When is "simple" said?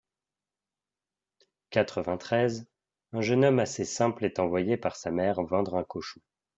3.85-4.25